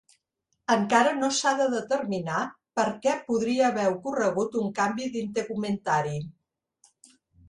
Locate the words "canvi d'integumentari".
4.79-6.17